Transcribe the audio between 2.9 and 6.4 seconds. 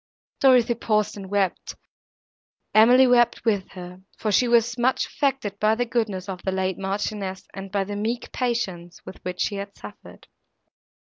wept with her; for she was much affected by the goodness